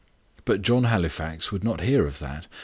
[0.45, 2.47] But John Halifax would not hear of that.